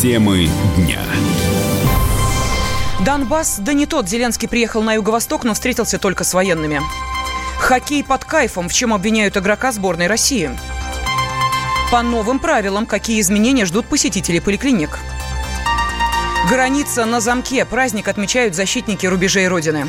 Темы 0.00 0.48
дня. 0.76 1.00
Донбасс, 3.04 3.56
да 3.58 3.72
не 3.72 3.84
тот. 3.84 4.08
Зеленский 4.08 4.46
приехал 4.46 4.80
на 4.80 4.92
юго-восток, 4.92 5.42
но 5.42 5.54
встретился 5.54 5.98
только 5.98 6.22
с 6.22 6.34
военными. 6.34 6.80
Хоккей 7.58 8.04
под 8.04 8.24
кайфом, 8.24 8.68
в 8.68 8.72
чем 8.72 8.94
обвиняют 8.94 9.36
игрока 9.36 9.72
сборной 9.72 10.06
России. 10.06 10.56
По 11.90 12.02
новым 12.02 12.38
правилам, 12.38 12.86
какие 12.86 13.20
изменения 13.20 13.64
ждут 13.64 13.86
посетителей 13.86 14.38
поликлиник. 14.38 15.00
Граница 16.48 17.04
на 17.04 17.18
замке. 17.18 17.64
Праздник 17.64 18.06
отмечают 18.06 18.54
защитники 18.54 19.04
рубежей 19.04 19.48
Родины. 19.48 19.88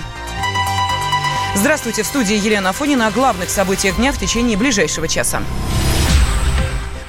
Здравствуйте, 1.53 2.01
в 2.01 2.07
студии 2.07 2.35
Елена 2.35 2.69
Афонина 2.69 3.05
о 3.05 3.11
главных 3.11 3.51
событиях 3.51 3.97
дня 3.97 4.11
в 4.11 4.17
течение 4.17 4.57
ближайшего 4.57 5.07
часа. 5.07 5.43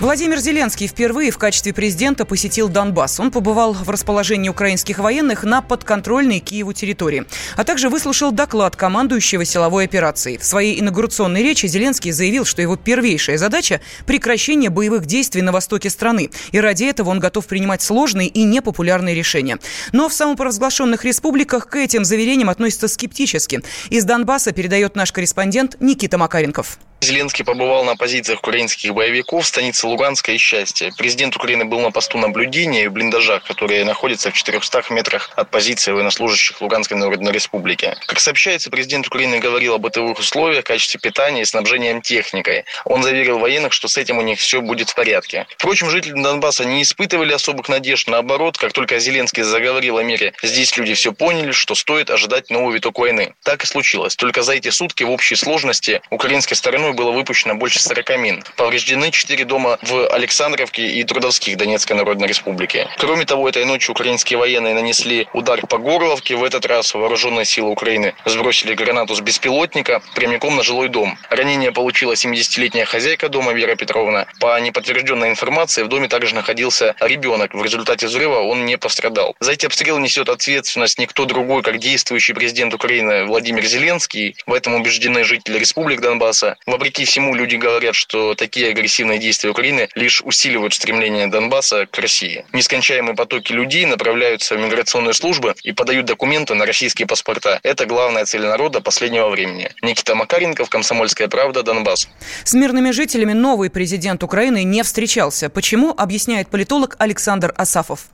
Владимир 0.01 0.39
Зеленский 0.39 0.87
впервые 0.87 1.31
в 1.31 1.37
качестве 1.37 1.75
президента 1.75 2.25
посетил 2.25 2.71
Донбасс. 2.71 3.21
Он 3.21 3.31
побывал 3.31 3.75
в 3.75 3.91
расположении 3.91 4.49
украинских 4.49 4.99
военных 4.99 5.45
на 5.45 5.61
подконтрольной 5.61 6.39
Киеву 6.39 6.73
территории, 6.73 7.27
а 7.55 7.65
также 7.65 7.91
выслушал 7.91 8.33
доклад 8.33 8.77
командующего 8.77 9.45
силовой 9.45 9.85
операцией. 9.85 10.39
В 10.39 10.45
своей 10.45 10.81
инаугурационной 10.81 11.43
речи 11.43 11.67
Зеленский 11.67 12.13
заявил, 12.13 12.47
что 12.47 12.63
его 12.63 12.77
первейшая 12.77 13.37
задача– 13.37 13.83
прекращение 14.07 14.71
боевых 14.71 15.05
действий 15.05 15.43
на 15.43 15.53
востоке 15.53 15.91
страны. 15.91 16.31
И 16.53 16.59
ради 16.59 16.85
этого 16.85 17.11
он 17.11 17.19
готов 17.19 17.47
принимать 17.47 17.83
сложные 17.83 18.29
и 18.29 18.45
непопулярные 18.45 19.15
решения. 19.15 19.59
Но 19.93 20.09
в 20.09 20.15
самопровозглашенных 20.15 21.05
республиках 21.05 21.69
к 21.69 21.77
этим 21.77 22.07
заверениям 22.07 22.49
относятся 22.49 22.89
скептически. 22.89 23.61
Из 23.91 24.05
Донбасса 24.05 24.53
передает 24.53 24.97
наш 24.97 25.13
корреспондент 25.13 25.77
Никита 25.79 26.17
Макаренков. 26.17 26.79
Зеленский 27.03 27.47
побывал 27.47 27.83
на 27.85 27.97
позициях 27.97 28.41
украинских 28.41 28.93
боевиков 28.93 29.45
в 29.45 29.47
станице 29.49 29.87
Луганска 29.87 30.33
и 30.33 30.37
Счастье. 30.37 30.93
Президент 30.99 31.35
Украины 31.35 31.65
был 31.65 31.81
на 31.81 31.91
посту 31.91 32.19
наблюдения 32.19 32.91
в 32.91 32.93
блиндажах, 32.93 33.43
которые 33.45 33.87
находятся 33.87 34.31
в 34.31 34.35
400 34.35 34.85
метрах 34.91 35.31
от 35.35 35.51
позиции 35.51 35.93
военнослужащих 35.93 36.61
Луганской 36.61 36.99
Народной 36.99 37.33
Республики. 37.33 37.97
Как 38.05 38.21
сообщается, 38.21 38.71
президент 38.71 39.07
Украины 39.07 39.39
говорил 39.39 39.77
об 39.77 39.81
бытовых 39.81 40.19
условиях, 40.19 40.65
качестве 40.65 41.01
питания 41.01 41.41
и 41.41 41.45
снабжением 41.47 42.03
техникой. 42.03 42.67
Он 42.85 43.03
заверил 43.03 43.39
военных, 43.39 43.73
что 43.73 43.89
с 43.89 43.97
этим 43.97 44.19
у 44.19 44.23
них 44.23 44.39
все 44.39 44.61
будет 44.61 44.91
в 44.91 44.95
порядке. 44.95 45.47
Впрочем, 45.57 45.89
жители 45.89 46.13
Донбасса 46.13 46.67
не 46.67 46.83
испытывали 46.83 47.33
особых 47.33 47.71
надежд. 47.71 48.09
Наоборот, 48.09 48.59
как 48.59 48.75
только 48.75 48.99
Зеленский 48.99 49.43
заговорил 49.43 49.97
о 49.97 50.03
мире, 50.03 50.35
здесь 50.43 50.77
люди 50.77 50.93
все 50.93 51.15
поняли, 51.15 51.53
что 51.53 51.75
стоит 51.75 52.11
ожидать 52.11 52.51
новый 52.51 52.75
виток 52.75 52.99
войны. 52.99 53.33
Так 53.43 53.65
и 53.65 53.67
случилось. 53.67 54.17
Только 54.17 54.43
за 54.43 54.53
эти 54.53 54.69
сутки 54.69 55.03
в 55.03 55.11
общей 55.11 55.35
сложности 55.35 56.03
украинской 56.11 56.55
стороной 56.55 56.90
стороной 56.91 56.95
было 56.95 57.13
выпущено 57.13 57.55
больше 57.55 57.81
40 57.81 58.19
мин. 58.19 58.45
Повреждены 58.57 59.11
4 59.11 59.45
дома 59.45 59.79
в 59.83 60.09
Александровке 60.09 60.87
и 60.87 61.05
Трудовских 61.05 61.57
Донецкой 61.57 61.97
Народной 61.97 62.29
Республики. 62.29 62.87
Кроме 62.99 63.25
того, 63.25 63.49
этой 63.49 63.65
ночью 63.65 63.93
украинские 63.93 64.39
военные 64.39 64.75
нанесли 64.75 65.27
удар 65.33 65.67
по 65.67 65.79
Горловке. 65.79 66.37
В 66.37 66.45
этот 66.45 66.67
раз 66.67 66.95
вооруженные 66.95 67.45
силы 67.45 67.71
Украины 67.71 68.15
сбросили 68.25 68.75
гранату 68.75 69.15
с 69.15 69.21
беспилотника 69.21 70.03
прямиком 70.15 70.57
на 70.57 70.63
жилой 70.63 70.89
дом. 70.89 71.19
Ранение 71.31 71.73
получила 71.73 72.13
70-летняя 72.13 72.85
хозяйка 72.85 73.29
дома 73.29 73.53
Вера 73.53 73.77
Петровна. 73.77 74.27
По 74.41 74.61
неподтвержденной 74.61 75.31
информации, 75.31 75.83
в 75.83 75.89
доме 75.89 76.09
также 76.09 76.35
находился 76.35 76.95
ребенок. 77.01 77.55
В 77.55 77.63
результате 77.63 78.07
взрыва 78.07 78.41
он 78.41 78.67
не 78.67 78.79
пострадал. 78.79 79.35
За 79.41 79.53
эти 79.53 79.67
обстрелы 79.67 80.01
несет 80.01 80.29
ответственность 80.29 80.99
никто 80.99 81.25
другой, 81.25 81.63
как 81.63 81.79
действующий 81.79 82.33
президент 82.33 82.75
Украины 82.75 83.25
Владимир 83.25 83.65
Зеленский. 83.65 84.37
В 84.47 84.53
этом 84.53 84.75
убеждены 84.75 85.25
жители 85.25 85.59
республик 85.59 86.01
Донбасса. 86.01 86.57
В 86.67 86.75
вопреки 86.81 87.05
всему 87.05 87.35
люди 87.35 87.57
говорят, 87.57 87.95
что 87.95 88.35
такие 88.35 88.71
агрессивные 88.71 89.19
действия 89.19 89.51
Украины 89.51 89.91
лишь 89.95 90.23
усиливают 90.23 90.73
стремление 90.73 91.27
Донбасса 91.27 91.85
к 91.85 91.99
России. 91.99 92.47
Нескончаемые 92.55 93.15
потоки 93.15 93.53
людей 93.53 93.85
направляются 93.85 94.55
в 94.55 94.59
миграционные 94.59 95.13
службы 95.13 95.55
и 95.63 95.73
подают 95.73 96.07
документы 96.07 96.55
на 96.55 96.65
российские 96.65 97.07
паспорта. 97.07 97.61
Это 97.65 97.85
главная 97.85 98.25
цель 98.25 98.47
народа 98.47 98.81
последнего 98.81 99.29
времени. 99.29 99.71
Никита 99.83 100.15
Макаренков, 100.15 100.71
Комсомольская 100.71 101.29
правда, 101.29 101.63
Донбасс. 101.63 102.09
С 102.45 102.55
мирными 102.55 102.93
жителями 102.93 103.35
новый 103.35 103.69
президент 103.69 104.23
Украины 104.23 104.65
не 104.65 104.83
встречался. 104.83 105.51
Почему, 105.51 105.95
объясняет 105.95 106.49
политолог 106.49 106.97
Александр 106.99 107.53
Асафов. 107.59 108.07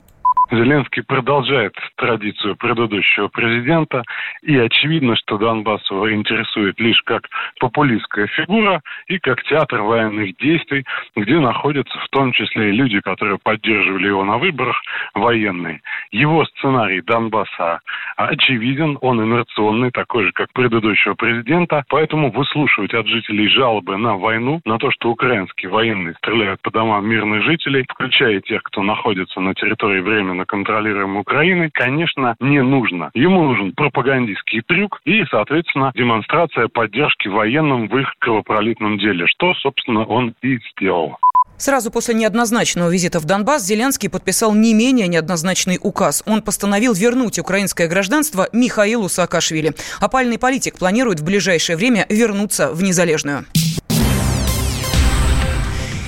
Зеленский 0.49 1.03
продолжает 1.03 1.73
традицию 1.97 2.55
предыдущего 2.55 3.27
президента, 3.27 4.03
и 4.43 4.57
очевидно, 4.57 5.17
что 5.17 5.37
Донбасс 5.37 5.89
его 5.91 6.13
интересует 6.13 6.79
лишь 6.79 7.01
как 7.03 7.23
популистская 7.59 8.27
фигура 8.27 8.81
и 9.07 9.19
как 9.19 9.43
театр 9.43 9.81
военных 9.81 10.37
действий, 10.37 10.85
где 11.17 11.39
находятся 11.39 11.99
в 11.99 12.07
том 12.09 12.31
числе 12.31 12.69
и 12.69 12.71
люди, 12.73 13.01
которые 13.01 13.39
поддерживали 13.43 14.07
его 14.07 14.23
на 14.23 14.37
выборах, 14.37 14.81
военные. 15.13 15.81
Его 16.11 16.45
сценарий 16.45 17.01
Донбасса 17.01 17.81
очевиден, 18.15 18.97
он 19.01 19.21
инерционный, 19.21 19.91
такой 19.91 20.27
же, 20.27 20.31
как 20.31 20.53
предыдущего 20.53 21.15
президента, 21.15 21.83
поэтому 21.89 22.31
выслушивать 22.31 22.93
от 22.93 23.05
жителей 23.07 23.49
жалобы 23.49 23.97
на 23.97 24.15
войну, 24.15 24.61
на 24.63 24.77
то, 24.77 24.91
что 24.91 25.09
украинские 25.09 25.71
военные 25.71 26.15
стреляют 26.15 26.61
по 26.61 26.71
домам 26.71 27.05
мирных 27.05 27.43
жителей, 27.43 27.85
включая 27.89 28.39
тех, 28.39 28.63
кто 28.63 28.81
находится 28.81 29.41
на 29.41 29.53
территории 29.53 29.99
временного 29.99 30.36
военно 30.37 30.45
контролируемой 30.45 31.21
Украины, 31.21 31.69
конечно, 31.73 32.35
не 32.39 32.61
нужно. 32.61 33.09
Ему 33.13 33.43
нужен 33.43 33.73
пропагандистский 33.73 34.61
трюк 34.61 34.99
и, 35.05 35.23
соответственно, 35.29 35.91
демонстрация 35.95 36.67
поддержки 36.67 37.27
военным 37.27 37.87
в 37.87 37.97
их 37.97 38.13
кровопролитном 38.19 38.97
деле, 38.97 39.25
что, 39.27 39.53
собственно, 39.55 40.03
он 40.05 40.33
и 40.41 40.57
сделал. 40.71 41.17
Сразу 41.57 41.89
после 41.89 42.13
неоднозначного 42.13 42.91
визита 42.91 43.19
в 43.19 43.25
Донбасс 43.25 43.65
Зеленский 43.65 44.11
подписал 44.11 44.53
не 44.53 44.75
менее 44.75 45.07
неоднозначный 45.07 45.79
указ. 45.81 46.21
Он 46.27 46.43
постановил 46.43 46.93
вернуть 46.93 47.39
украинское 47.39 47.87
гражданство 47.87 48.47
Михаилу 48.53 49.09
Саакашвили. 49.09 49.73
Опальный 49.99 50.37
политик 50.37 50.77
планирует 50.77 51.19
в 51.19 51.25
ближайшее 51.25 51.75
время 51.75 52.05
вернуться 52.09 52.71
в 52.71 52.83
Незалежную. 52.83 53.45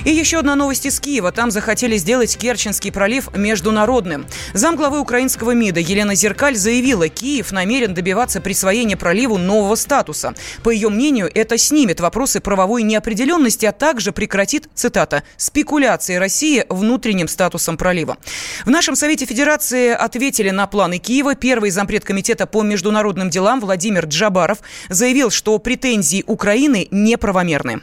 И 0.04 0.10
еще 0.10 0.38
одна 0.38 0.56
новость 0.56 0.86
из 0.86 0.98
Киева. 0.98 1.30
Там 1.30 1.50
захотели 1.50 1.98
сделать 1.98 2.36
Керченский 2.38 2.90
пролив 2.90 3.34
международным. 3.36 4.26
Замглавы 4.54 4.98
украинского 4.98 5.50
МИДа 5.50 5.80
Елена 5.80 6.14
Зеркаль 6.14 6.56
заявила, 6.56 7.08
Киев 7.08 7.52
намерен 7.52 7.92
добиваться 7.92 8.40
присвоения 8.40 8.96
проливу 8.96 9.36
нового 9.36 9.74
статуса. 9.74 10.34
По 10.62 10.70
ее 10.70 10.88
мнению, 10.88 11.30
это 11.34 11.58
снимет 11.58 12.00
вопросы 12.00 12.40
правовой 12.40 12.82
неопределенности, 12.82 13.66
а 13.66 13.72
также 13.72 14.12
прекратит, 14.12 14.68
цитата, 14.74 15.22
спекуляции 15.36 16.14
России 16.14 16.64
внутренним 16.70 17.28
статусом 17.28 17.76
пролива. 17.76 18.16
В 18.64 18.70
нашем 18.70 18.96
Совете 18.96 19.26
Федерации 19.26 19.90
ответили 19.90 20.48
на 20.50 20.66
планы 20.66 20.96
Киева. 20.98 21.34
Первый 21.34 21.70
зампред 21.70 22.04
комитета 22.04 22.46
по 22.46 22.62
международным 22.62 23.28
делам 23.28 23.60
Владимир 23.60 24.06
Джабаров 24.06 24.58
заявил, 24.88 25.30
что 25.30 25.58
претензии 25.58 26.24
Украины 26.26 26.88
неправомерны. 26.90 27.80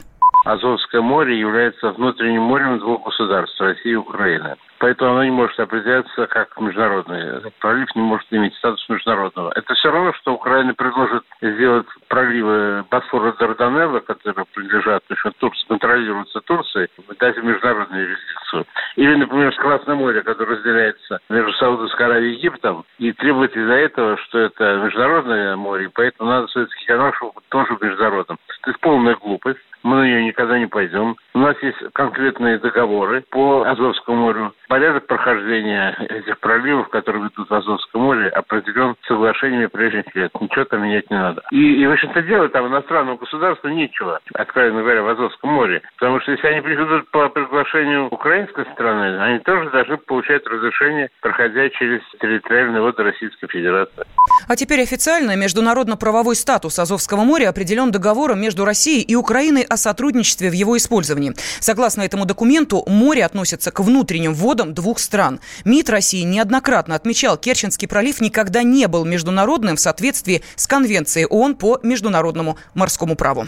Азовское 0.48 1.02
море 1.02 1.38
является 1.38 1.90
внутренним 1.90 2.40
морем 2.40 2.78
двух 2.78 3.04
государств– 3.04 3.60
России 3.60 3.92
и 3.92 3.96
Украины. 3.96 4.56
Поэтому 4.78 5.12
оно 5.12 5.24
не 5.24 5.30
может 5.30 5.58
определяться 5.58 6.26
как 6.28 6.58
международный. 6.60 7.40
Пролив 7.60 7.94
не 7.94 8.02
может 8.02 8.26
иметь 8.30 8.54
статус 8.56 8.88
международного. 8.88 9.52
Это 9.56 9.74
все 9.74 9.90
равно, 9.90 10.12
что 10.14 10.34
Украина 10.34 10.74
предложит 10.74 11.24
сделать 11.40 11.86
проливы 12.08 12.84
Босфора 12.90 13.30
и 13.30 13.38
Дарданелла, 13.38 14.00
которые 14.00 14.46
принадлежат 14.54 15.02
еще 15.10 15.30
Турции, 15.38 15.66
контролируются 15.66 16.40
Турцией, 16.42 16.88
дать 17.18 17.36
международную 17.42 18.04
юрисдикцию. 18.04 18.66
Или, 18.96 19.14
например, 19.16 19.54
Красное 19.58 19.96
море, 19.96 20.22
которое 20.22 20.56
разделяется 20.56 21.18
между 21.28 21.52
Саудовской 21.54 22.06
Аравией 22.06 22.34
и 22.34 22.36
Египтом, 22.36 22.84
и 22.98 23.12
требовать 23.12 23.56
из-за 23.56 23.72
этого, 23.72 24.16
что 24.18 24.38
это 24.38 24.76
международное 24.84 25.56
море, 25.56 25.90
поэтому 25.92 26.30
надо 26.30 26.46
Советский 26.48 26.86
канал, 26.86 27.12
чтобы 27.14 27.32
тоже 27.48 27.76
международным. 27.80 28.38
Это 28.62 28.78
полная 28.80 29.16
глупость 29.16 29.58
мы 29.82 29.96
на 29.96 30.04
нее 30.04 30.24
никогда 30.24 30.58
не 30.58 30.66
пойдем. 30.66 31.16
У 31.34 31.38
нас 31.38 31.56
есть 31.62 31.78
конкретные 31.92 32.58
договоры 32.58 33.24
по 33.30 33.62
Азовскому 33.62 34.22
морю. 34.22 34.52
Порядок 34.68 35.06
прохождения 35.06 35.96
этих 36.10 36.38
проливов, 36.40 36.88
которые 36.90 37.24
ведут 37.24 37.48
в 37.48 37.54
Азовском 37.54 38.02
море, 38.02 38.28
определен 38.28 38.96
соглашениями 39.06 39.64
прежних 39.64 40.14
лет. 40.14 40.30
Ничего 40.38 40.66
там 40.66 40.82
менять 40.82 41.10
не 41.10 41.16
надо. 41.16 41.42
И, 41.50 41.82
и 41.82 41.86
в 41.86 41.92
общем-то, 41.92 42.20
делать 42.22 42.52
там 42.52 42.66
иностранному 42.66 43.16
государству 43.16 43.68
нечего, 43.68 44.20
откровенно 44.34 44.82
говоря, 44.82 45.02
в 45.02 45.08
Азовском 45.08 45.50
море. 45.50 45.80
Потому 45.98 46.20
что 46.20 46.32
если 46.32 46.46
они 46.48 46.60
придут 46.60 47.10
по 47.10 47.30
приглашению 47.30 48.08
украинской 48.08 48.66
страны, 48.74 49.18
они 49.20 49.38
тоже 49.38 49.70
должны 49.70 49.96
получать 49.96 50.46
разрешение, 50.46 51.08
проходя 51.22 51.70
через 51.70 52.02
территориальные 52.20 52.82
воды 52.82 53.02
Российской 53.02 53.46
Федерации. 53.48 54.04
А 54.46 54.54
теперь 54.54 54.82
официально 54.82 55.34
международно-правовой 55.34 56.36
статус 56.36 56.78
Азовского 56.78 57.22
моря 57.22 57.48
определен 57.48 57.90
договором 57.90 58.38
между 58.38 58.66
Россией 58.66 59.02
и 59.02 59.14
Украиной 59.14 59.62
о 59.62 59.78
сотрудничестве 59.78 60.50
в 60.50 60.52
его 60.52 60.76
использовании. 60.76 61.32
Согласно 61.60 62.02
этому 62.02 62.26
документу, 62.26 62.84
море 62.86 63.24
относится 63.24 63.72
к 63.72 63.80
внутренним 63.80 64.34
водам 64.34 64.57
двух 64.66 64.98
стран. 64.98 65.40
МИД 65.64 65.90
России 65.90 66.22
неоднократно 66.22 66.94
отмечал, 66.94 67.36
Керченский 67.36 67.88
пролив 67.88 68.20
никогда 68.20 68.62
не 68.62 68.86
был 68.88 69.04
международным 69.04 69.76
в 69.76 69.80
соответствии 69.80 70.42
с 70.56 70.66
Конвенцией 70.66 71.26
ООН 71.26 71.56
по 71.56 71.80
международному 71.82 72.58
морскому 72.74 73.16
праву. 73.16 73.46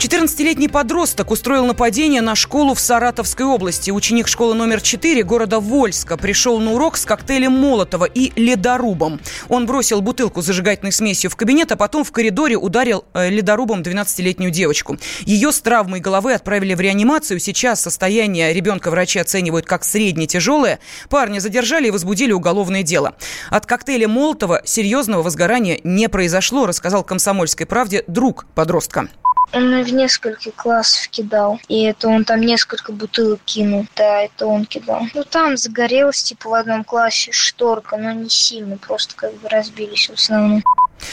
14-летний 0.00 0.68
подросток 0.68 1.30
устроил 1.30 1.66
нападение 1.66 2.22
на 2.22 2.34
школу 2.34 2.72
в 2.72 2.80
Саратовской 2.80 3.44
области. 3.44 3.90
Ученик 3.90 4.28
школы 4.28 4.54
номер 4.54 4.80
4 4.80 5.22
города 5.24 5.60
Вольска 5.60 6.16
пришел 6.16 6.58
на 6.58 6.72
урок 6.72 6.96
с 6.96 7.04
коктейлем 7.04 7.52
Молотова 7.52 8.06
и 8.06 8.32
ледорубом. 8.34 9.20
Он 9.50 9.66
бросил 9.66 10.00
бутылку 10.00 10.40
с 10.40 10.46
зажигательной 10.46 10.92
смесью 10.92 11.30
в 11.30 11.36
кабинет, 11.36 11.70
а 11.72 11.76
потом 11.76 12.04
в 12.04 12.12
коридоре 12.12 12.56
ударил 12.56 13.04
э, 13.12 13.28
ледорубом 13.28 13.82
12-летнюю 13.82 14.50
девочку. 14.50 14.96
Ее 15.26 15.52
с 15.52 15.60
травмой 15.60 16.00
головы 16.00 16.32
отправили 16.32 16.72
в 16.72 16.80
реанимацию. 16.80 17.38
Сейчас 17.38 17.82
состояние 17.82 18.54
ребенка 18.54 18.90
врачи 18.90 19.18
оценивают 19.18 19.66
как 19.66 19.84
средне-тяжелое. 19.84 20.78
Парня 21.10 21.40
задержали 21.40 21.88
и 21.88 21.90
возбудили 21.90 22.32
уголовное 22.32 22.82
дело. 22.82 23.16
От 23.50 23.66
коктейля 23.66 24.08
Молотова 24.08 24.62
серьезного 24.64 25.20
возгорания 25.20 25.78
не 25.84 26.08
произошло, 26.08 26.64
рассказал 26.64 27.04
«Комсомольской 27.04 27.66
правде» 27.66 28.02
друг 28.06 28.46
подростка. 28.54 29.10
Он 29.52 29.82
в 29.82 29.92
несколько 29.92 30.52
классов 30.52 31.08
кидал. 31.08 31.60
И 31.68 31.82
это 31.82 32.08
он 32.08 32.24
там 32.24 32.40
несколько 32.40 32.92
бутылок 32.92 33.40
кинул. 33.44 33.86
Да, 33.96 34.22
это 34.22 34.46
он 34.46 34.64
кидал. 34.64 35.06
Ну, 35.12 35.24
там 35.24 35.56
загорелась, 35.56 36.22
типа, 36.22 36.50
в 36.50 36.54
одном 36.54 36.84
классе 36.84 37.32
шторка, 37.32 37.96
но 37.96 38.12
не 38.12 38.30
сильно, 38.30 38.76
просто 38.76 39.14
как 39.16 39.34
бы 39.38 39.48
разбились 39.48 40.08
в 40.08 40.14
основном. 40.14 40.62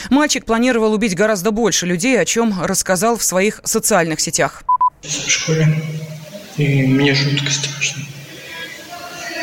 Мальчик 0.10 0.46
планировал 0.46 0.94
убить 0.94 1.16
гораздо 1.16 1.52
больше 1.52 1.86
людей, 1.86 2.20
о 2.20 2.26
чем 2.26 2.64
рассказал 2.64 3.18
в 3.18 3.24
своих 3.24 3.62
социальных 3.64 4.20
сетях. 4.20 4.64
В 5.02 5.30
школе. 5.30 5.68
И 6.58 6.84
мне 6.88 7.14
жутко 7.14 7.52
страшно. 7.52 8.04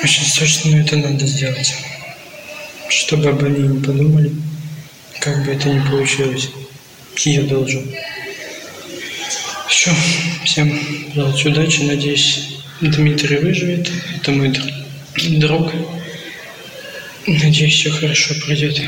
Очень 0.02 0.26
страшно, 0.26 0.70
но 0.72 0.78
это 0.78 0.96
надо 0.96 1.26
сделать. 1.26 1.74
Чтобы 2.88 3.30
об 3.30 3.42
они 3.42 3.68
не 3.68 3.82
подумали, 3.82 4.32
как 5.20 5.44
бы 5.44 5.52
это 5.52 5.68
ни 5.68 5.80
получилось. 5.88 6.50
Я 7.16 7.42
должен. 7.42 7.90
Все, 9.74 9.90
всем 10.44 10.72
желаю 11.12 11.34
удачи. 11.34 11.82
Надеюсь, 11.82 12.60
Дмитрий 12.80 13.38
выживет. 13.38 13.90
Это 14.14 14.30
мой 14.30 14.56
друг. 15.40 15.72
Надеюсь, 17.26 17.74
все 17.74 17.90
хорошо 17.90 18.34
пройдет. 18.46 18.80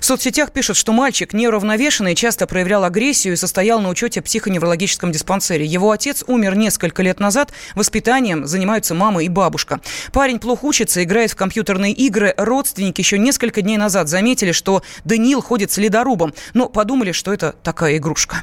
В 0.00 0.04
соцсетях 0.06 0.52
пишут, 0.52 0.78
что 0.78 0.94
мальчик 0.94 1.34
неуравновешенный, 1.34 2.14
часто 2.14 2.46
проявлял 2.46 2.84
агрессию 2.84 3.34
и 3.34 3.36
состоял 3.36 3.78
на 3.78 3.90
учете 3.90 4.22
в 4.22 4.24
психоневрологическом 4.24 5.12
диспансере. 5.12 5.66
Его 5.66 5.90
отец 5.90 6.24
умер 6.26 6.56
несколько 6.56 7.02
лет 7.02 7.20
назад. 7.20 7.52
Воспитанием 7.74 8.46
занимаются 8.46 8.94
мама 8.94 9.22
и 9.22 9.28
бабушка. 9.28 9.80
Парень 10.14 10.38
плохо 10.38 10.64
учится, 10.64 11.04
играет 11.04 11.32
в 11.32 11.36
компьютерные 11.36 11.92
игры. 11.92 12.32
Родственники 12.38 13.02
еще 13.02 13.18
несколько 13.18 13.60
дней 13.60 13.76
назад 13.76 14.08
заметили, 14.08 14.52
что 14.52 14.82
Даниил 15.04 15.42
ходит 15.42 15.72
с 15.72 15.76
ледорубом, 15.76 16.32
но 16.54 16.70
подумали, 16.70 17.12
что 17.12 17.34
это 17.34 17.54
такая 17.62 17.98
игрушка. 17.98 18.42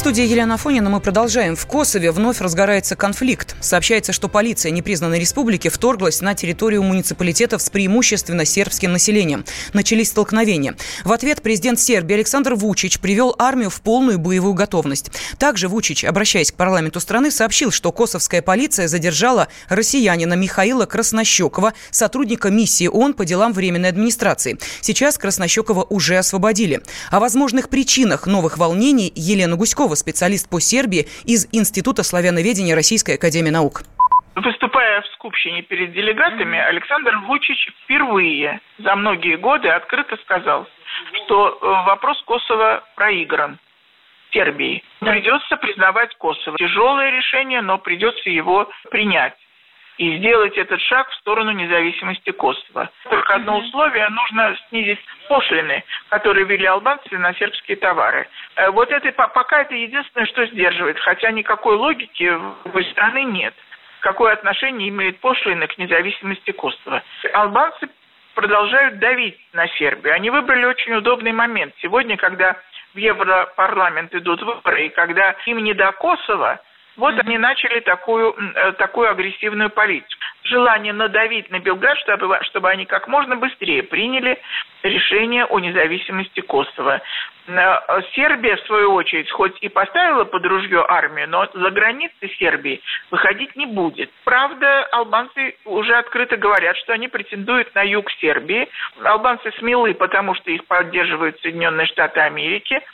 Студии 0.00 0.24
Елена 0.24 0.54
Афонина 0.54 0.88
мы 0.88 0.98
продолжаем. 0.98 1.54
В 1.56 1.66
Косове 1.66 2.10
вновь 2.10 2.40
разгорается 2.40 2.96
конфликт. 2.96 3.54
Сообщается, 3.60 4.14
что 4.14 4.28
полиция 4.28 4.72
непризнанной 4.72 5.20
республики 5.20 5.68
вторглась 5.68 6.22
на 6.22 6.34
территорию 6.34 6.82
муниципалитетов 6.82 7.60
с 7.60 7.68
преимущественно 7.68 8.46
сербским 8.46 8.92
населением. 8.92 9.44
Начались 9.74 10.08
столкновения. 10.08 10.74
В 11.04 11.12
ответ 11.12 11.42
президент 11.42 11.78
Сербии 11.78 12.14
Александр 12.14 12.54
Вучич 12.54 12.98
привел 12.98 13.36
армию 13.38 13.68
в 13.68 13.82
полную 13.82 14.18
боевую 14.18 14.54
готовность. 14.54 15.10
Также 15.36 15.68
Вучич, 15.68 16.06
обращаясь 16.06 16.50
к 16.50 16.54
парламенту 16.54 16.98
страны, 16.98 17.30
сообщил, 17.30 17.70
что 17.70 17.92
косовская 17.92 18.40
полиция 18.40 18.88
задержала 18.88 19.48
россиянина 19.68 20.32
Михаила 20.32 20.86
Краснощекова, 20.86 21.74
сотрудника 21.90 22.48
миссии 22.48 22.86
ООН 22.86 23.12
по 23.12 23.26
делам 23.26 23.52
временной 23.52 23.90
администрации. 23.90 24.58
Сейчас 24.80 25.18
Краснощекова 25.18 25.84
уже 25.90 26.16
освободили. 26.16 26.80
О 27.10 27.20
возможных 27.20 27.68
причинах 27.68 28.26
новых 28.26 28.56
волнений 28.56 29.12
Елена 29.14 29.56
Гуськова 29.56 29.89
Пескова, 29.90 29.94
специалист 29.94 30.48
по 30.48 30.60
Сербии 30.60 31.06
из 31.26 31.48
Института 31.52 32.02
славяноведения 32.02 32.74
Российской 32.74 33.16
Академии 33.16 33.50
Наук. 33.50 33.82
Выступая 34.36 35.02
в 35.02 35.06
Скупщине 35.14 35.62
перед 35.62 35.92
делегатами, 35.92 36.58
Александр 36.58 37.16
Вучич 37.26 37.68
впервые 37.84 38.60
за 38.78 38.94
многие 38.96 39.36
годы 39.36 39.68
открыто 39.68 40.16
сказал, 40.18 40.66
что 41.12 41.58
э, 41.60 41.66
вопрос 41.86 42.22
Косово 42.22 42.82
проигран. 42.96 43.58
Сербии. 44.32 44.84
Придется 45.00 45.56
признавать 45.56 46.16
Косово. 46.16 46.56
Тяжелое 46.56 47.10
решение, 47.10 47.62
но 47.62 47.78
придется 47.78 48.30
его 48.30 48.68
принять 48.90 49.34
и 49.98 50.18
сделать 50.18 50.56
этот 50.56 50.80
шаг 50.82 51.08
в 51.10 51.14
сторону 51.16 51.50
независимости 51.52 52.30
Косово. 52.30 52.90
Только 53.08 53.34
одно 53.34 53.58
условие– 53.58 54.08
нужно 54.10 54.56
снизить 54.68 54.98
пошлины, 55.28 55.84
которые 56.08 56.46
ввели 56.46 56.66
албанцы 56.66 57.18
на 57.18 57.34
сербские 57.34 57.76
товары. 57.76 58.28
Э, 58.56 58.70
вот 58.70 58.90
это 58.90 59.12
пока 59.12 59.62
это 59.62 59.74
единственное, 59.74 60.26
что 60.26 60.46
сдерживает, 60.46 60.98
хотя 61.00 61.30
никакой 61.30 61.76
логики 61.76 62.30
в 62.64 62.82
страны 62.92 63.24
нет. 63.24 63.54
Какое 64.00 64.32
отношение 64.32 64.88
имеет 64.88 65.20
пошлины 65.20 65.66
к 65.66 65.76
независимости 65.76 66.52
Косово? 66.52 67.02
Албанцы 67.34 67.88
продолжают 68.34 68.98
давить 68.98 69.38
на 69.52 69.68
Сербию. 69.68 70.14
Они 70.14 70.30
выбрали 70.30 70.64
очень 70.64 70.94
удобный 70.94 71.32
момент. 71.32 71.74
Сегодня, 71.82 72.16
когда 72.16 72.56
в 72.94 72.98
Европарламент 72.98 74.14
идут 74.14 74.42
выборы, 74.42 74.86
и 74.86 74.88
когда 74.88 75.36
им 75.46 75.58
не 75.58 75.74
до 75.74 75.92
Косово, 75.92 76.60
вот 77.00 77.18
они 77.18 77.38
начали 77.38 77.80
такую, 77.80 78.36
э, 78.54 78.72
такую 78.72 79.10
агрессивную 79.10 79.70
политику. 79.70 80.20
Желание 80.44 80.92
надавить 80.92 81.50
на 81.50 81.58
Белград, 81.58 81.96
чтобы, 81.98 82.38
чтобы 82.42 82.68
они 82.68 82.84
как 82.84 83.08
можно 83.08 83.36
быстрее 83.36 83.82
приняли 83.82 84.38
решение 84.82 85.46
о 85.46 85.58
независимости 85.60 86.40
Косово. 86.40 87.00
Э, 87.48 88.02
Сербия, 88.14 88.56
в 88.56 88.66
свою 88.66 88.92
очередь, 88.92 89.30
хоть 89.30 89.56
и 89.62 89.70
поставила 89.70 90.24
под 90.24 90.44
ружье 90.44 90.84
армию, 90.86 91.26
но 91.28 91.48
за 91.54 91.70
границы 91.70 92.28
Сербии 92.38 92.82
выходить 93.10 93.56
не 93.56 93.64
будет. 93.64 94.10
Правда, 94.24 94.84
албанцы 94.92 95.56
уже 95.64 95.94
открыто 95.94 96.36
говорят, 96.36 96.76
что 96.76 96.92
они 96.92 97.08
претендуют 97.08 97.74
на 97.74 97.82
юг 97.82 98.10
Сербии. 98.20 98.68
Албанцы 99.02 99.50
смелы, 99.52 99.94
потому 99.94 100.34
что 100.34 100.50
их 100.50 100.66
поддерживают 100.66 101.40
Соединенные 101.40 101.86
Штаты 101.86 102.20
Америки– 102.20 102.78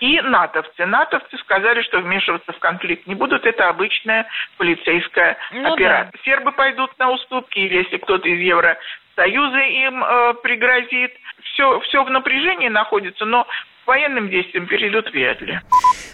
и 0.00 0.20
натовцы. 0.20 0.86
Натовцы 0.86 1.36
сказали, 1.38 1.82
что 1.82 1.98
вмешиваться 1.98 2.52
в 2.52 2.58
конфликт 2.58 3.06
не 3.06 3.14
будут. 3.14 3.44
Это 3.46 3.68
обычная 3.68 4.26
полицейская 4.56 5.36
ну, 5.52 5.72
операция. 5.72 6.12
Да. 6.12 6.18
Сербы 6.24 6.52
пойдут 6.52 6.96
на 6.98 7.10
уступки, 7.10 7.58
или 7.58 7.78
если 7.78 7.98
кто-то 7.98 8.28
из 8.28 8.40
Евросоюза 8.40 9.58
им 9.58 10.04
э, 10.04 10.34
пригрозит. 10.42 11.12
Все, 11.42 11.80
все 11.80 12.04
в 12.04 12.10
напряжении 12.10 12.68
находится, 12.68 13.24
но 13.24 13.46
военным 13.88 14.28
действиям 14.28 14.66
перейдут 14.66 15.10
вряд 15.10 15.40
ли. 15.40 15.58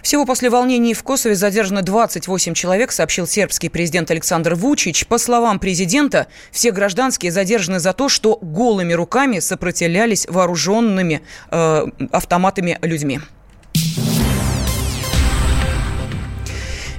Всего 0.02 0.24
после 0.24 0.48
волнений 0.48 0.94
в 0.94 1.02
Косове 1.02 1.34
задержано 1.34 1.82
28 1.82 2.54
человек, 2.54 2.92
сообщил 2.92 3.26
сербский 3.26 3.68
президент 3.68 4.10
Александр 4.10 4.54
Вучич. 4.54 5.06
По 5.06 5.18
словам 5.18 5.58
президента, 5.58 6.28
все 6.52 6.70
гражданские 6.70 7.32
задержаны 7.32 7.80
за 7.80 7.92
то, 7.92 8.08
что 8.08 8.38
голыми 8.40 8.92
руками 8.92 9.40
сопротивлялись 9.40 10.26
вооруженными 10.28 11.22
э, 11.50 11.84
автоматами 12.12 12.78
людьми. 12.82 13.18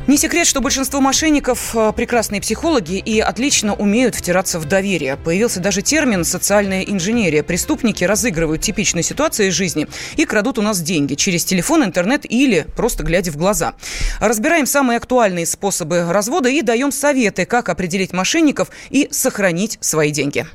Не 0.08 0.18
секрет, 0.18 0.46
что 0.46 0.62
большинство 0.62 1.02
мошенников 1.02 1.76
э,– 1.76 1.92
прекрасные 1.96 2.40
психологи 2.40 3.00
и 3.00 3.20
отлично 3.20 3.74
умеют 3.74 4.14
втираться 4.14 4.60
в 4.60 4.66
доверие. 4.66 5.18
Появился 5.18 5.60
даже 5.60 5.82
термин 5.82 6.24
«социальная 6.24 6.84
инженерия». 6.84 7.42
Преступники 7.42 8.04
разыгрывают 8.04 8.62
типичные 8.62 9.02
ситуации 9.02 9.48
из 9.48 9.56
жизни 9.56 9.88
и 10.16 10.26
крадут 10.26 10.60
у 10.60 10.62
нас 10.62 10.80
деньги 10.80 11.16
через 11.16 11.44
телефон, 11.44 11.84
интернет 11.84 12.24
или 12.24 12.68
просто 12.76 13.04
глядя 13.04 13.32
в 13.32 13.38
глаза. 13.38 13.74
Разбираем 14.20 14.68
самые 14.68 14.98
актуальные 14.98 15.48
способы 15.48 16.06
развода 16.14 16.50
и 16.50 16.62
даем 16.62 16.92
советы, 16.92 17.46
как 17.46 17.70
определить 17.70 18.14
мошенников 18.14 18.70
и 18.92 19.08
сохранить 19.10 19.80
свои 19.82 20.12
деньги. 20.12 20.46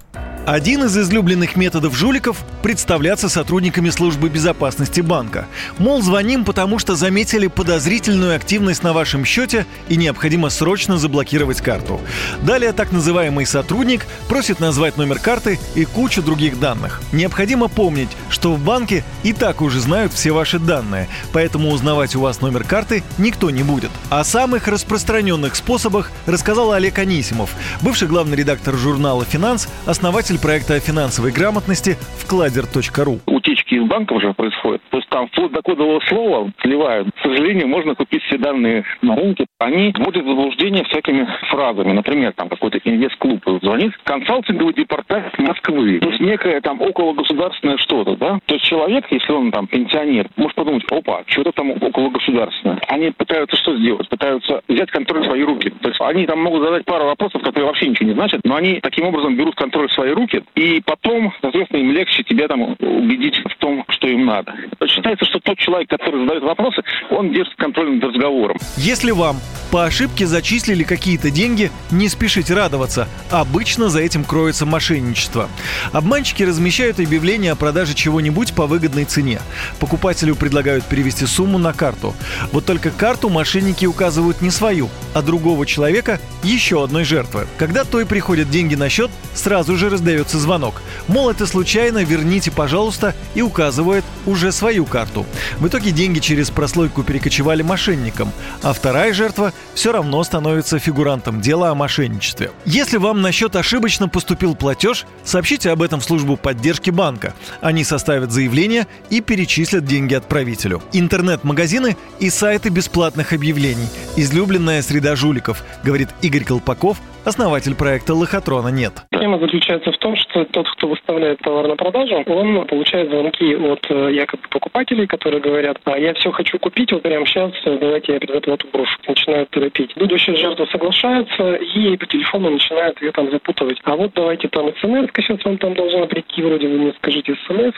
Один 0.46 0.84
из 0.84 0.96
излюбленных 0.96 1.54
методов 1.54 1.94
жуликов– 1.94 2.38
представляться 2.62 3.28
сотрудниками 3.28 3.90
службы 3.90 4.28
безопасности 4.28 5.00
банка. 5.00 5.46
Мол, 5.78 6.02
звоним, 6.02 6.44
потому 6.44 6.78
что 6.78 6.94
заметили 6.94 7.46
подозрительную 7.46 8.34
активность 8.36 8.82
на 8.82 8.92
вашем 8.92 9.24
счете 9.24 9.66
и 9.88 9.96
необходимо 9.96 10.50
срочно 10.50 10.98
заблокировать 10.98 11.60
карту. 11.60 12.00
Далее 12.42 12.72
так 12.72 12.90
называемый 12.90 13.46
сотрудник 13.46 14.06
просит 14.28 14.60
назвать 14.60 14.96
номер 14.96 15.18
карты 15.18 15.58
и 15.74 15.84
кучу 15.84 16.22
других 16.22 16.58
данных. 16.58 17.00
Необходимо 17.12 17.68
помнить, 17.68 18.10
что 18.28 18.54
в 18.54 18.60
банке 18.60 19.04
и 19.22 19.32
так 19.32 19.60
уже 19.62 19.80
знают 19.80 20.12
все 20.12 20.32
ваши 20.32 20.58
данные, 20.58 21.08
поэтому 21.32 21.70
узнавать 21.70 22.14
у 22.16 22.20
вас 22.20 22.40
номер 22.40 22.64
карты 22.64 23.02
никто 23.18 23.50
не 23.50 23.62
будет. 23.62 23.90
О 24.08 24.24
самых 24.24 24.68
распространенных 24.68 25.54
способах 25.54 26.10
рассказал 26.26 26.72
Олег 26.72 26.98
Анисимов, 26.98 27.50
бывший 27.82 28.08
главный 28.08 28.36
редактор 28.36 28.76
журнала 28.76 29.24
«Финанс», 29.24 29.68
основатель 29.86 30.29
проекта 30.38 30.74
о 30.74 30.80
финансовой 30.80 31.32
грамотности 31.32 31.96
«Вкладер.ру». 32.18 33.20
Утечки 33.26 33.74
из 33.74 33.84
банков 33.84 34.18
уже 34.18 34.32
происходят. 34.34 34.82
То 34.90 34.98
есть 34.98 35.08
там 35.08 35.26
вплоть 35.28 35.52
до 35.52 35.62
кодового 35.62 36.00
слова 36.08 36.52
сливают. 36.62 37.08
К 37.16 37.22
сожалению, 37.22 37.68
можно 37.68 37.94
купить 37.94 38.22
все 38.24 38.38
данные 38.38 38.84
на 39.02 39.16
рынке. 39.16 39.46
Они 39.58 39.92
вводят 39.96 40.24
в 40.24 40.28
заблуждение 40.28 40.84
всякими 40.84 41.26
фразами. 41.50 41.92
Например, 41.92 42.32
там 42.32 42.48
какой-то 42.48 42.78
инвест-клуб 42.84 43.42
звонит 43.62 43.92
консалтинговый 44.04 44.74
департамент 44.74 45.38
Москвы. 45.38 45.98
То 46.00 46.08
есть 46.08 46.20
некое 46.20 46.60
там 46.60 46.80
около 46.80 47.12
государственное 47.14 47.78
что-то, 47.78 48.16
да? 48.16 48.38
То 48.46 48.54
есть 48.54 48.66
человек, 48.66 49.06
если 49.10 49.32
он 49.32 49.50
там 49.50 49.66
пенсионер, 49.66 50.28
может 50.36 50.54
подумать, 50.54 50.84
опа, 50.90 51.22
что-то 51.26 51.52
там 51.52 51.70
около 51.70 52.10
государственное. 52.10 52.78
Они 52.88 53.10
пытаются 53.10 53.56
что 53.56 53.76
сделать? 53.76 54.08
Пытаются 54.08 54.62
взять 54.68 54.90
контроль 54.90 55.22
в 55.22 55.26
свои 55.26 55.42
руки. 55.42 55.70
То 55.80 55.88
есть 55.88 56.00
они 56.00 56.26
там 56.26 56.42
могут 56.42 56.62
задать 56.62 56.84
пару 56.84 57.06
вопросов, 57.06 57.42
которые 57.42 57.66
вообще 57.66 57.88
ничего 57.88 58.08
не 58.08 58.14
значат, 58.14 58.40
но 58.44 58.56
они 58.56 58.80
таким 58.80 59.06
образом 59.06 59.36
берут 59.36 59.54
контроль 59.54 59.88
в 59.88 59.92
свои 59.92 60.10
руки, 60.10 60.19
и 60.54 60.80
потом, 60.84 61.32
соответственно, 61.40 61.80
им 61.80 61.92
легче 61.92 62.22
тебя 62.22 62.48
там 62.48 62.76
убедить 62.80 63.36
в 63.38 63.56
том, 63.58 63.84
что 63.88 64.08
им 64.08 64.26
надо. 64.26 64.54
Считается, 64.86 65.24
что 65.24 65.40
тот 65.40 65.58
человек, 65.58 65.88
который 65.88 66.20
задает 66.20 66.42
вопросы, 66.42 66.82
он 67.10 67.32
держит 67.32 67.54
контроль 67.56 67.94
над 67.94 68.04
разговором. 68.04 68.56
Если 68.76 69.10
вам 69.10 69.36
по 69.70 69.84
ошибке 69.84 70.26
зачислили 70.26 70.82
какие-то 70.82 71.30
деньги, 71.30 71.70
не 71.92 72.08
спешите 72.08 72.54
радоваться. 72.54 73.08
Обычно 73.30 73.88
за 73.88 74.00
этим 74.00 74.24
кроется 74.24 74.66
мошенничество. 74.66 75.48
Обманщики 75.92 76.42
размещают 76.42 76.98
объявления 76.98 77.52
о 77.52 77.56
продаже 77.56 77.94
чего-нибудь 77.94 78.52
по 78.54 78.66
выгодной 78.66 79.04
цене. 79.04 79.40
Покупателю 79.78 80.34
предлагают 80.34 80.84
перевести 80.84 81.24
сумму 81.26 81.58
на 81.58 81.72
карту. 81.72 82.14
Вот 82.52 82.66
только 82.66 82.90
карту 82.90 83.28
мошенники 83.28 83.86
указывают 83.86 84.42
не 84.42 84.50
свою, 84.50 84.88
а 85.14 85.22
другого 85.22 85.66
человека, 85.66 86.18
еще 86.42 86.82
одной 86.82 87.04
жертвы. 87.04 87.46
Когда 87.56 87.84
той 87.84 88.06
приходят 88.06 88.50
деньги 88.50 88.74
на 88.74 88.88
счет, 88.88 89.10
сразу 89.34 89.76
же 89.76 89.88
раздается 90.10 90.38
звонок. 90.38 90.82
Мол, 91.06 91.30
это 91.30 91.46
случайно, 91.46 92.02
верните, 92.02 92.50
пожалуйста, 92.50 93.14
и 93.34 93.42
указывает 93.42 94.04
уже 94.26 94.50
свою 94.50 94.84
карту. 94.84 95.24
В 95.58 95.68
итоге 95.68 95.92
деньги 95.92 96.18
через 96.18 96.50
прослойку 96.50 97.02
перекочевали 97.02 97.62
мошенникам, 97.62 98.32
а 98.62 98.72
вторая 98.72 99.12
жертва 99.12 99.52
все 99.74 99.92
равно 99.92 100.22
становится 100.24 100.78
фигурантом 100.78 101.40
дела 101.40 101.70
о 101.70 101.74
мошенничестве. 101.74 102.50
Если 102.64 102.96
вам 102.96 103.22
на 103.22 103.30
счет 103.30 103.54
ошибочно 103.54 104.08
поступил 104.08 104.56
платеж, 104.56 105.06
сообщите 105.24 105.70
об 105.70 105.82
этом 105.82 106.00
в 106.00 106.04
службу 106.04 106.36
поддержки 106.36 106.90
банка. 106.90 107.34
Они 107.60 107.84
составят 107.84 108.32
заявление 108.32 108.86
и 109.10 109.20
перечислят 109.20 109.84
деньги 109.84 110.14
отправителю. 110.14 110.82
Интернет-магазины 110.92 111.96
и 112.18 112.30
сайты 112.30 112.70
бесплатных 112.70 113.32
объявлений. 113.32 113.88
Излюбленная 114.16 114.82
среда 114.82 115.14
жуликов, 115.14 115.62
говорит 115.84 116.08
Игорь 116.22 116.44
Колпаков, 116.44 116.98
основатель 117.24 117.74
проекта 117.74 118.14
«Лохотрона 118.14 118.68
нет». 118.68 119.04
Проблема 119.10 119.38
заключается 119.38 119.92
в 119.92 119.98
том, 120.00 120.16
что 120.16 120.44
тот, 120.46 120.68
кто 120.70 120.88
выставляет 120.88 121.38
товар 121.40 121.68
на 121.68 121.76
продажу, 121.76 122.24
он 122.26 122.66
получает 122.66 123.10
звонки 123.10 123.54
от 123.54 123.86
э, 123.90 124.12
якобы 124.12 124.42
покупателей, 124.50 125.06
которые 125.06 125.40
говорят, 125.40 125.78
а 125.84 125.98
я 125.98 126.14
все 126.14 126.32
хочу 126.32 126.58
купить, 126.58 126.90
вот 126.92 127.02
прямо 127.02 127.26
сейчас, 127.26 127.52
давайте 127.64 128.14
я 128.14 128.20
предоплату 128.20 128.66
брошу. 128.72 128.98
Начинают 129.06 129.50
торопить. 129.50 129.92
Будущая 129.96 130.36
жертва 130.36 130.66
соглашается 130.72 131.54
и 131.54 131.96
по 131.96 132.06
телефону 132.06 132.50
начинают 132.50 133.00
ее 133.02 133.12
там 133.12 133.30
запутывать. 133.30 133.78
А 133.84 133.96
вот 133.96 134.12
давайте 134.14 134.48
там 134.48 134.72
смс 134.80 135.10
сейчас 135.16 135.44
вам 135.44 135.58
там 135.58 135.74
должна 135.74 136.06
прийти, 136.06 136.42
вроде 136.42 136.66
вы 136.66 136.78
мне 136.78 136.92
скажите 136.98 137.36
смс 137.46 137.74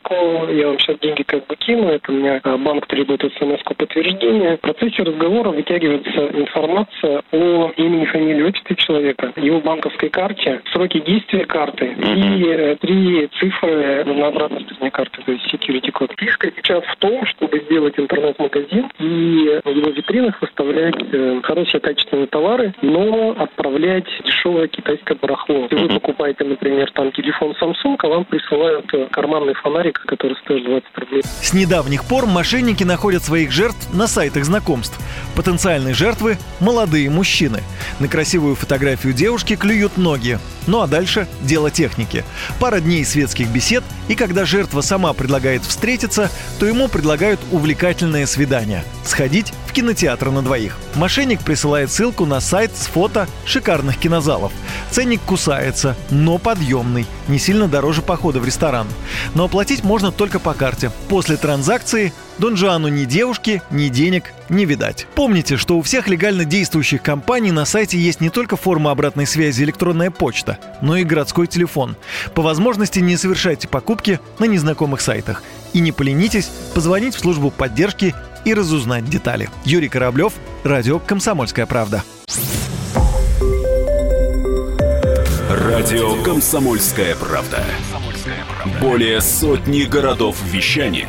я 0.52 0.68
вам 0.68 0.78
сейчас 0.78 0.98
деньги 1.00 1.22
как 1.22 1.46
бы 1.46 1.56
кину, 1.56 1.88
это 1.88 2.12
у 2.12 2.14
меня 2.14 2.40
а, 2.44 2.56
банк 2.56 2.86
требует 2.86 3.20
смс-ку 3.38 3.74
подтверждения. 3.74 4.56
В 4.56 4.60
процессе 4.60 5.02
разговора 5.02 5.50
вытягивается 5.50 6.28
информация 6.38 7.22
о 7.32 7.72
имени, 7.76 8.04
фамилии, 8.04 8.42
отчестве 8.42 8.76
человека, 8.76 9.32
его 9.36 9.60
банковской 9.60 10.08
карте, 10.08 10.60
сроки 10.72 11.00
действия 11.00 11.44
карты 11.44 11.94
и 12.14 12.44
э, 12.46 12.76
три 12.76 13.28
цифры 13.38 14.04
на 14.04 14.28
обратной 14.28 14.62
стороне 14.62 14.90
карты, 14.90 15.22
то 15.24 15.32
есть 15.32 15.52
security 15.52 15.90
код. 15.90 16.12
Фишка 16.16 16.50
сейчас 16.56 16.84
в 16.84 16.96
том, 16.96 17.24
чтобы 17.26 17.60
сделать 17.66 17.98
интернет-магазин 17.98 18.90
и 18.98 19.60
в 19.64 19.70
его 19.70 19.90
витринах 19.90 20.40
выставлять 20.40 20.96
э, 21.12 21.40
хорошие 21.42 21.80
качественные 21.80 22.26
товары, 22.26 22.74
но 22.82 23.34
отправлять 23.38 24.06
дешевое 24.24 24.68
китайское 24.68 25.16
барахло. 25.20 25.68
Если 25.70 25.76
вы 25.76 25.88
покупаете, 25.88 26.44
например, 26.44 26.90
там 26.92 27.12
телефон 27.12 27.54
Samsung, 27.60 27.96
а 27.98 28.08
вам 28.08 28.24
присылают 28.24 28.92
э, 28.92 29.06
карманный 29.10 29.54
фонарик, 29.54 30.00
который 30.06 30.36
стоит 30.38 30.64
20 30.64 30.86
рублей. 30.98 31.22
С 31.22 31.54
недавних 31.54 32.04
пор 32.04 32.26
мошенники 32.26 32.84
находят 32.84 33.22
своих 33.22 33.52
жертв 33.52 33.92
на 33.94 34.06
сайтах 34.06 34.44
знакомств. 34.44 34.98
Потенциальные 35.36 35.94
жертвы– 35.94 36.36
молодые 36.60 37.10
мужчины. 37.10 37.60
На 38.00 38.08
красивую 38.08 38.54
фотографию 38.54 39.12
девушки 39.12 39.56
клюют 39.56 39.96
ноги. 39.96 40.38
Ну 40.66 40.80
а 40.80 40.86
дальше– 40.86 41.26
дело 41.42 41.70
техники. 41.70 42.01
Пара 42.58 42.80
дней 42.80 43.04
светских 43.04 43.48
бесед, 43.48 43.84
и 44.08 44.14
когда 44.14 44.44
жертва 44.44 44.80
сама 44.80 45.12
предлагает 45.12 45.62
встретиться, 45.62 46.30
то 46.58 46.66
ему 46.66 46.88
предлагают 46.88 47.40
увлекательное 47.50 48.26
свидание– 48.26 48.84
сходить 49.04 49.52
в 49.66 49.72
кинотеатр 49.72 50.30
на 50.30 50.42
двоих. 50.42 50.76
Мошенник 50.94 51.40
присылает 51.40 51.90
ссылку 51.90 52.26
на 52.26 52.40
сайт 52.40 52.72
с 52.76 52.86
фото 52.86 53.26
шикарных 53.44 53.98
кинозалов. 53.98 54.52
Ценник 54.90 55.22
кусается, 55.22 55.96
но 56.10 56.38
подъемный, 56.38 57.06
не 57.28 57.38
сильно 57.38 57.68
дороже 57.68 58.02
похода 58.02 58.40
в 58.40 58.46
ресторан. 58.46 58.86
Но 59.34 59.44
оплатить 59.44 59.84
можно 59.84 60.12
только 60.12 60.38
по 60.38 60.52
карте. 60.54 60.90
После 61.08 61.36
транзакции 61.36 62.12
Дон 62.38 62.56
Жуану 62.56 62.88
ни 62.88 63.04
девушки, 63.04 63.62
ни 63.70 63.88
денег 63.88 64.32
не 64.48 64.64
видать. 64.64 65.06
Помните, 65.14 65.56
что 65.56 65.76
у 65.76 65.82
всех 65.82 66.08
легально 66.08 66.44
действующих 66.44 67.02
компаний 67.02 67.52
на 67.52 67.64
сайте 67.64 67.98
есть 67.98 68.20
не 68.20 68.30
только 68.30 68.56
форма 68.56 68.90
обратной 68.90 69.26
связи 69.26 69.62
электронная 69.62 70.10
почта, 70.10 70.58
но 70.80 70.96
и 70.96 71.04
городской 71.04 71.46
телефон. 71.46 71.96
По 72.34 72.42
возможности 72.42 73.00
не 73.00 73.16
совершайте 73.16 73.68
покупки 73.68 74.18
на 74.38 74.46
незнакомых 74.46 75.00
сайтах. 75.00 75.42
И 75.72 75.80
не 75.80 75.92
поленитесь 75.92 76.50
позвонить 76.74 77.14
в 77.14 77.20
службу 77.20 77.50
поддержки 77.50 78.14
и 78.44 78.54
разузнать 78.54 79.08
детали. 79.08 79.48
Юрий 79.64 79.88
Кораблев, 79.88 80.32
Радио 80.64 80.98
«Комсомольская 80.98 81.66
правда». 81.66 82.02
Радио 85.50 86.22
«Комсомольская 86.22 87.14
правда». 87.14 87.64
Более 88.80 89.20
сотни 89.20 89.82
городов 89.82 90.36
вещания 90.44 91.08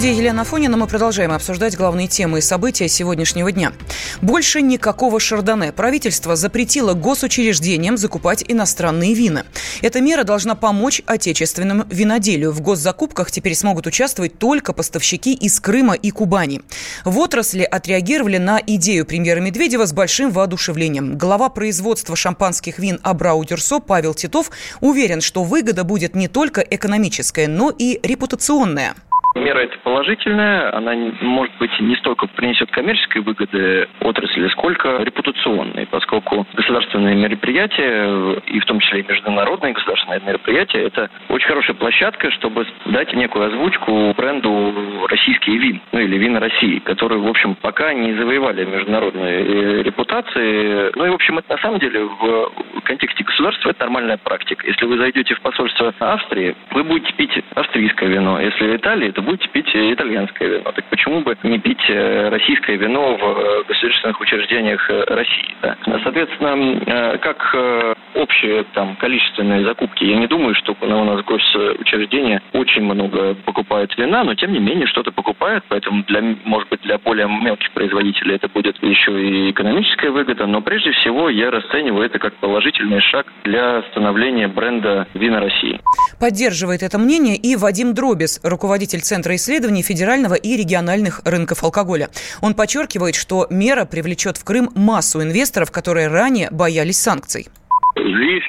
Студии 0.00 0.16
Елена 0.16 0.44
Фонина 0.44 0.78
мы 0.78 0.86
продолжаем 0.86 1.30
обсуждать 1.30 1.76
главные 1.76 2.08
темы 2.08 2.38
и 2.38 2.40
события 2.40 2.88
сегодняшнего 2.88 3.52
дня. 3.52 3.74
Больше 4.22 4.62
никакого 4.62 5.20
шардоне. 5.20 5.72
Правительство 5.72 6.36
запретило 6.36 6.94
госучреждениям 6.94 7.98
закупать 7.98 8.42
иностранные 8.48 9.12
вина. 9.12 9.44
Эта 9.82 10.00
мера 10.00 10.24
должна 10.24 10.54
помочь 10.54 11.02
отечественному 11.04 11.84
виноделию. 11.90 12.50
В 12.50 12.62
госзакупках 12.62 13.30
теперь 13.30 13.54
смогут 13.54 13.86
участвовать 13.86 14.38
только 14.38 14.72
поставщики 14.72 15.34
из 15.34 15.60
Крыма 15.60 15.92
и 15.92 16.10
Кубани. 16.10 16.62
В 17.04 17.18
отрасли 17.18 17.64
отреагировали 17.64 18.38
на 18.38 18.58
идею 18.66 19.04
премьера 19.04 19.40
Медведева 19.40 19.84
с 19.84 19.92
большим 19.92 20.30
воодушевлением. 20.30 21.18
Глава 21.18 21.50
производства 21.50 22.16
шампанских 22.16 22.78
вин 22.78 23.00
Абрау 23.02 23.44
Дюрсо 23.44 23.80
Павел 23.80 24.14
Титов 24.14 24.50
уверен, 24.80 25.20
что 25.20 25.44
выгода 25.44 25.84
будет 25.84 26.14
не 26.14 26.28
только 26.28 26.62
экономическая, 26.62 27.48
но 27.48 27.68
и 27.68 28.00
репутационная. 28.02 28.94
Мера 29.34 29.60
эта 29.60 29.78
положительная, 29.78 30.74
она, 30.74 30.94
может 31.20 31.56
быть, 31.58 31.70
не 31.80 31.94
столько 31.96 32.26
принесет 32.26 32.70
коммерческой 32.70 33.22
выгоды 33.22 33.88
отрасли, 34.00 34.48
сколько 34.48 35.02
репутационной, 35.02 35.86
поскольку 35.86 36.46
государственные 36.54 37.14
мероприятия, 37.14 38.40
и 38.46 38.58
в 38.58 38.64
том 38.64 38.80
числе 38.80 39.00
и 39.00 39.08
международные 39.08 39.72
государственные 39.72 40.20
мероприятия, 40.26 40.82
это 40.82 41.10
очень 41.28 41.46
хорошая 41.46 41.76
площадка, 41.76 42.30
чтобы 42.32 42.66
дать 42.86 43.12
некую 43.14 43.46
озвучку 43.46 44.14
бренду 44.16 45.06
российские 45.08 45.58
вин, 45.58 45.80
ну 45.92 46.00
или 46.00 46.18
вина 46.18 46.40
России, 46.40 46.80
которые, 46.80 47.20
в 47.20 47.28
общем, 47.28 47.54
пока 47.54 47.94
не 47.94 48.14
завоевали 48.14 48.64
международной 48.64 49.32
э, 49.32 49.82
репутации. 49.82 50.90
Ну 50.96 51.06
и, 51.06 51.10
в 51.10 51.14
общем, 51.14 51.38
это 51.38 51.52
на 51.52 51.58
самом 51.58 51.78
деле 51.78 52.04
в 52.04 52.50
контексте 52.84 53.22
государства 53.22 53.70
это 53.70 53.80
нормальная 53.84 54.16
практика. 54.16 54.66
Если 54.66 54.84
вы 54.86 54.98
зайдете 54.98 55.34
в 55.34 55.40
посольство 55.40 55.94
Австрии, 56.00 56.56
вы 56.72 56.82
будете 56.82 57.12
пить 57.14 57.32
австрийское 57.54 58.08
вино. 58.08 58.40
Если 58.40 58.64
в 58.64 58.76
Италии, 58.76 59.10
то 59.20 59.26
будете 59.26 59.48
пить 59.48 59.68
итальянское 59.74 60.48
вино. 60.48 60.72
Так 60.72 60.84
почему 60.86 61.20
бы 61.20 61.36
не 61.42 61.58
пить 61.58 61.88
э, 61.88 62.28
российское 62.30 62.76
вино 62.76 63.16
в 63.16 63.22
э, 63.22 63.64
государственных 63.68 64.20
учреждениях 64.20 64.88
России? 64.88 65.54
Да? 65.62 65.76
Соответственно, 66.02 67.18
как 67.18 67.54
общее 68.14 68.64
там 68.74 68.96
количественные 68.96 69.64
закупки, 69.64 70.04
я 70.04 70.16
не 70.16 70.26
думаю, 70.26 70.54
что 70.54 70.76
у 70.80 70.86
нас 70.86 71.24
госучреждения 71.24 72.42
очень 72.52 72.82
много 72.82 73.34
покупают 73.34 73.96
вина, 73.96 74.24
но 74.24 74.34
тем 74.34 74.52
не 74.52 74.58
менее 74.58 74.86
что-то 74.86 75.12
покупают, 75.12 75.64
поэтому 75.68 76.02
для, 76.04 76.22
может 76.44 76.68
быть, 76.68 76.80
для 76.82 76.98
более 76.98 77.28
мелких 77.28 77.70
производителей 77.72 78.36
это 78.36 78.48
будет 78.48 78.82
еще 78.82 79.10
и 79.20 79.50
экономическая 79.50 80.10
выгода, 80.10 80.46
но 80.46 80.60
прежде 80.60 80.92
всего 80.92 81.28
я 81.28 81.50
расцениваю 81.50 82.06
это 82.06 82.18
как 82.18 82.34
положительный 82.36 83.00
шаг 83.00 83.26
для 83.44 83.82
становления 83.90 84.48
бренда 84.48 85.06
«Вина 85.14 85.40
России». 85.40 85.80
Поддерживает 86.18 86.82
это 86.82 86.98
мнение 86.98 87.36
и 87.36 87.56
Вадим 87.56 87.94
Дробис, 87.94 88.40
руководитель 88.42 89.00
Центра 89.10 89.34
исследований 89.34 89.82
федерального 89.82 90.34
и 90.34 90.56
региональных 90.56 91.22
рынков 91.26 91.64
алкоголя. 91.64 92.06
Он 92.42 92.54
подчеркивает, 92.54 93.16
что 93.16 93.48
мера 93.50 93.84
привлечет 93.84 94.36
в 94.36 94.44
Крым 94.44 94.70
массу 94.76 95.20
инвесторов, 95.20 95.72
которые 95.72 96.06
ранее 96.06 96.46
боялись 96.52 97.02
санкций. 97.02 97.48
Здесь 97.96 98.44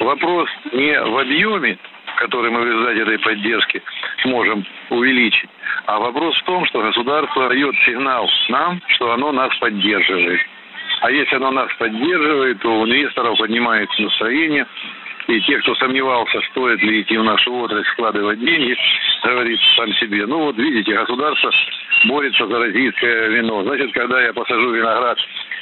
вопрос 0.00 0.48
не 0.72 0.98
в 0.98 1.18
объеме, 1.18 1.76
который 2.20 2.50
мы 2.50 2.60
в 2.62 2.64
результате 2.64 3.02
этой 3.02 3.18
поддержки 3.18 3.82
сможем 4.22 4.64
увеличить, 4.88 5.50
а 5.84 5.98
вопрос 5.98 6.34
в 6.40 6.44
том, 6.44 6.64
что 6.64 6.80
государство 6.80 7.50
дает 7.50 7.74
сигнал 7.84 8.26
нам, 8.48 8.80
что 8.96 9.12
оно 9.12 9.30
нас 9.32 9.54
поддерживает. 9.58 10.40
А 11.02 11.10
если 11.10 11.36
оно 11.36 11.50
нас 11.50 11.68
поддерживает, 11.78 12.60
то 12.60 12.80
у 12.80 12.86
инвесторов 12.86 13.36
поднимается 13.38 14.00
настроение, 14.00 14.66
и 15.28 15.40
те, 15.42 15.58
кто 15.58 15.74
сомневался, 15.74 16.40
стоит 16.50 16.82
ли 16.82 17.02
идти 17.02 17.16
в 17.16 17.22
нашу 17.22 17.52
отрасль, 17.54 17.86
складывать 17.92 18.40
деньги, 18.40 18.74
говорит 19.22 19.60
сам 19.76 19.92
себе, 19.94 20.26
ну 20.26 20.44
вот 20.44 20.56
видите, 20.56 20.94
государство 20.94 21.50
борется 22.06 22.46
за 22.46 22.58
российское 22.58 23.28
вино. 23.28 23.62
Значит, 23.62 23.92
когда 23.92 24.22
я 24.22 24.32
посажу 24.32 24.72
виноград 24.72 25.18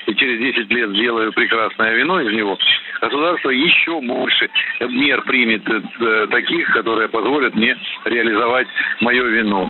и 0.06 0.14
через 0.14 0.38
10 0.38 0.70
лет 0.70 0.90
сделаю 0.90 1.32
прекрасное 1.32 1.94
вино 1.94 2.20
из 2.20 2.32
него, 2.32 2.56
государство 3.00 3.50
еще 3.50 4.00
больше 4.02 4.48
мер 4.80 5.22
примет 5.22 5.68
э, 5.68 6.26
таких, 6.30 6.72
которые 6.72 7.08
позволят 7.08 7.54
мне 7.56 7.76
реализовать 8.04 8.68
мое 9.00 9.24
вино. 9.24 9.68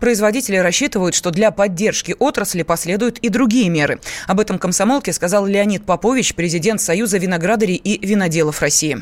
Производители 0.00 0.56
рассчитывают, 0.56 1.16
что 1.16 1.32
для 1.32 1.50
поддержки 1.50 2.14
отрасли 2.20 2.62
последуют 2.62 3.18
и 3.18 3.28
другие 3.28 3.68
меры. 3.68 3.98
Об 4.28 4.38
этом 4.38 4.60
комсомолке 4.60 5.12
сказал 5.12 5.44
Леонид 5.46 5.84
Попович, 5.84 6.36
президент 6.36 6.80
Союза 6.80 7.18
виноградарей 7.18 7.76
и 7.76 8.06
виноделов 8.06 8.60
России. 8.60 8.98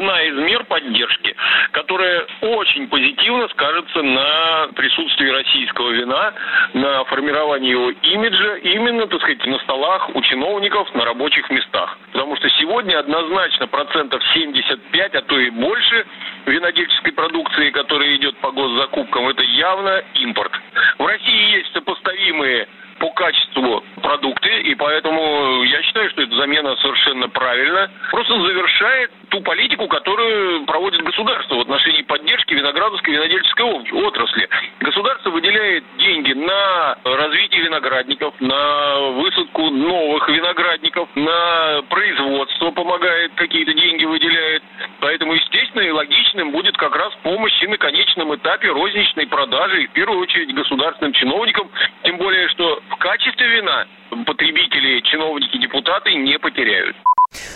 Одна 0.00 0.22
из 0.22 0.34
мер 0.34 0.64
поддержки, 0.64 1.36
которая 1.72 2.24
очень 2.40 2.88
позитивно 2.88 3.48
скажется 3.48 4.00
на 4.00 4.68
присутствии 4.74 5.28
российского 5.28 5.90
вина, 5.90 6.32
на 6.72 7.04
формировании 7.04 7.72
его 7.72 7.90
имиджа 7.90 8.54
именно, 8.62 9.06
так 9.08 9.20
сказать, 9.20 9.44
на 9.44 9.58
столах 9.58 10.08
у 10.16 10.22
чиновников 10.22 10.88
на 10.94 11.04
рабочих 11.04 11.50
местах. 11.50 11.98
Потому 12.12 12.34
что 12.36 12.48
сегодня 12.48 12.98
однозначно 12.98 13.66
процентов 13.66 14.22
75, 14.32 15.14
а 15.16 15.20
то 15.20 15.38
и 15.38 15.50
больше 15.50 16.06
винодельческой 16.46 17.12
продукции, 17.12 17.68
которая 17.68 18.16
идет 18.16 18.38
по 18.38 18.52
госзакупкам, 18.52 19.28
это 19.28 19.42
явно 19.42 20.02
импорт. 20.14 20.52
В 20.96 21.04
России 21.04 21.56
есть 21.58 21.74
сопоставимые 21.74 22.68
по 23.00 23.08
качеству 23.12 23.82
продукты, 24.02 24.60
и 24.60 24.74
поэтому 24.74 25.62
я 25.64 25.82
считаю, 25.82 26.10
что 26.10 26.22
эта 26.22 26.36
замена 26.36 26.76
совершенно 26.76 27.28
правильна. 27.28 27.90
Просто 28.10 28.34
завершает 28.40 29.10
ту 29.30 29.40
политику, 29.40 29.88
которую 29.88 30.66
проводит 30.66 31.02
государство 31.02 31.54
в 31.56 31.60
отношении 31.60 32.02
поддержки 32.02 32.52
виноградовской 32.52 33.14
винодельческой 33.14 33.64
отрасли. 34.04 34.48
Государство 34.80 35.30
выделяет 35.30 35.84
деньги 35.98 36.34
на 36.34 36.96
развитие 37.04 37.62
виноградников, 37.62 38.34
на 38.40 38.98
высадку 39.12 39.70
новых 39.70 40.28
виноградников, 40.28 41.08
на 41.14 41.82
производство 41.88 42.70
помогает, 42.70 43.32
какие-то 43.34 43.72
деньги 43.72 44.04
выделяет. 44.04 44.62
Поэтому, 45.00 45.36
естественно, 45.70 45.82
и 45.82 45.90
логичным 45.90 46.52
будет 46.52 46.76
как 46.76 46.94
раз 46.94 47.12
помощь 47.22 47.62
и 47.62 47.66
на 47.66 47.78
конечном 47.78 48.34
этапе 48.34 48.68
розничной 48.68 49.26
продажи, 49.26 49.84
и 49.84 49.86
в 49.86 49.92
первую 49.92 50.20
очередь 50.20 50.54
государственным 50.54 51.12
чиновникам, 51.12 51.70
тем 52.04 52.18
более, 52.18 52.48
что 52.50 52.80
в 52.90 52.96
качестве 52.96 53.48
вина 53.48 53.86
потребители, 54.26 55.00
чиновники, 55.00 55.58
депутаты 55.58 56.14
не 56.14 56.38
потеряют. 56.38 56.96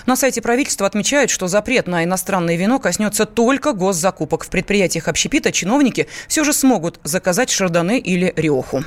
На 0.07 0.14
сайте 0.14 0.40
правительства 0.40 0.87
отмечают, 0.87 1.31
что 1.31 1.48
запрет 1.48 1.88
на 1.88 2.05
иностранное 2.05 2.57
вино 2.57 2.79
коснется 2.79 3.27
только 3.27 3.72
госзакупок. 3.72 4.44
В 4.44 4.50
предприятиях 4.50 5.09
общепита 5.09 5.50
чиновники 5.50 6.07
все 6.29 6.44
же 6.44 6.53
смогут 6.53 7.00
заказать 7.03 7.50
шардоне 7.50 7.98
или 7.98 8.33
риоху. 8.37 8.83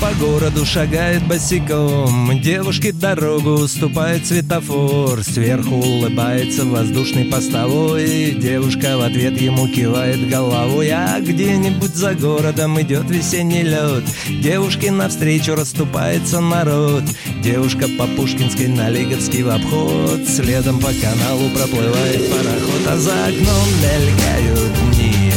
По 0.00 0.12
городу 0.14 0.64
шагает 0.64 1.26
босиком. 1.26 2.40
Девушке 2.40 2.92
дорогу 2.92 3.50
уступает 3.50 4.26
светофор. 4.26 5.22
Сверху 5.22 5.74
улыбается 5.74 6.64
воздушный 6.64 7.26
постовой 7.26 8.32
Девушка 8.32 8.96
в 8.96 9.02
ответ 9.02 9.40
ему 9.40 9.68
кивает 9.68 10.28
головой. 10.28 10.90
А 10.90 11.20
где-нибудь 11.20 11.94
за 11.94 12.14
городом 12.14 12.80
идет 12.80 13.10
весенний 13.10 13.62
лед. 13.62 14.04
Девушке 14.28 14.90
навстречу 14.90 15.54
расступается 15.54 16.40
народ. 16.40 17.04
Девушка 17.42 17.86
по 17.98 18.06
Пушкинской 18.06 18.68
на 18.68 18.90
Лиговский 18.90 19.42
в 19.42 19.50
обход. 19.50 20.26
Следом 20.26 20.78
по 20.78 20.88
каналу 20.88 21.50
проплывает 21.50 22.30
пароход. 22.30 22.86
А 22.88 22.96
за 22.96 23.26
окном 23.26 23.68
мелькают 23.82 24.72
дни. 24.92 25.32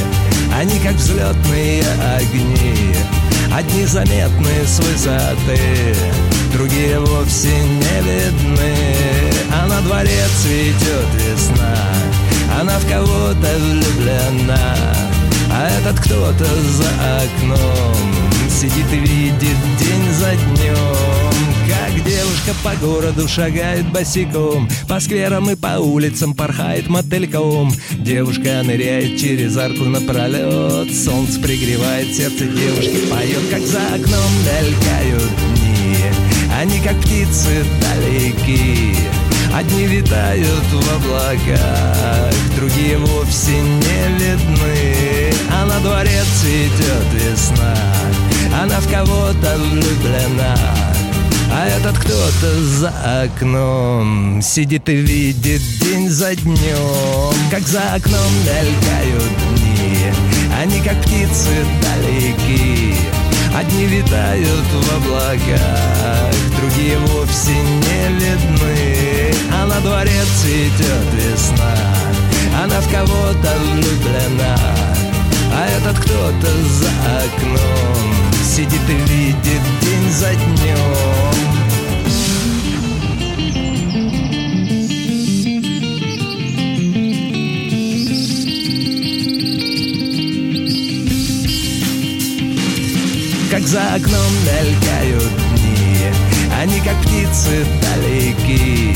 Они 0.56 0.80
как 0.80 0.96
взлетные 0.96 1.84
огни 2.18 2.89
Одни 3.52 3.86
заметны 3.86 4.66
с 4.66 4.80
высоты, 4.80 5.96
другие 6.54 7.00
вовсе 7.00 7.50
не 7.50 8.02
видны. 8.02 8.76
А 9.52 9.68
на 9.68 9.82
дворе 9.82 10.24
цветет 10.42 11.08
весна, 11.16 11.76
она 12.60 12.78
в 12.78 12.88
кого-то 12.88 13.58
влюблена. 13.58 14.60
А 15.52 15.68
этот 15.80 16.00
кто-то 16.00 16.46
за 16.46 16.90
окном 17.18 17.96
сидит 18.50 18.86
и 18.94 19.00
видит 19.00 19.58
день 19.80 20.14
за 20.14 20.36
днем 20.36 21.19
как 21.90 22.04
девушка 22.04 22.54
по 22.64 22.76
городу 22.76 23.28
шагает 23.28 23.92
босиком 23.92 24.68
По 24.88 25.00
скверам 25.00 25.50
и 25.50 25.56
по 25.56 25.80
улицам 25.80 26.34
порхает 26.34 26.88
мотыльком. 26.88 27.72
Девушка 27.92 28.62
ныряет 28.64 29.20
через 29.20 29.58
арку 29.58 29.86
напролет 29.86 30.94
Солнце 30.96 31.40
пригревает 31.40 32.16
сердце 32.16 32.46
девушки 32.46 33.08
Поет, 33.10 33.50
как 33.50 33.62
за 33.62 33.80
окном 33.88 34.32
мелькают 34.46 35.32
дни. 35.56 35.98
Они 36.60 36.80
как 36.80 37.00
птицы 37.02 37.66
далеки 37.82 38.96
Одни 39.54 39.88
витают 39.88 40.46
в 40.46 40.96
облаках, 40.96 42.34
другие 42.56 43.00
вовсе 43.00 43.60
не 43.60 44.20
видны. 44.20 45.34
А 45.52 45.66
на 45.66 45.80
дворе 45.80 46.22
цветет 46.40 47.08
весна, 47.14 47.76
она 48.62 48.80
в 48.80 48.88
кого-то 48.92 49.58
влюблена 49.58 50.79
а 51.60 51.68
этот 51.68 51.98
кто-то 51.98 52.64
за 52.64 52.90
окном 53.24 54.42
Сидит 54.42 54.88
и 54.88 54.96
видит 54.96 55.62
день 55.82 56.10
за 56.10 56.34
днем. 56.36 57.34
Как 57.52 57.68
за 57.68 57.82
окном 57.96 58.32
мелькают 58.46 59.38
дни 59.50 59.98
Они 60.62 60.80
как 60.80 61.02
птицы 61.02 61.66
далеки. 61.82 62.96
Одни 63.54 63.86
витают 63.88 64.68
в 64.72 64.96
облаках 64.98 66.34
другие 66.58 66.98
вовсе 66.98 67.52
не 67.52 68.14
видны. 68.20 69.34
А 69.54 69.66
на 69.66 69.80
дворе 69.82 70.22
цветет 70.42 71.14
весна 71.14 71.76
Она 72.64 72.80
в 72.80 72.90
кого-то 72.90 73.58
влюблена. 73.74 74.58
А 75.52 75.68
этот 75.78 76.00
кто-то 76.00 76.52
за 76.70 76.90
окном 77.18 78.14
Сидит 78.44 78.90
и 78.90 79.14
видит 79.14 79.62
день 79.82 80.12
за 80.12 80.34
днем 80.36 81.39
Как 93.50 93.68
за 93.68 93.96
окном 93.96 94.32
мелькают 94.46 95.32
дни. 95.56 95.98
Они 96.62 96.80
как 96.82 96.96
птицы 97.02 97.66
далеки. 97.82 98.96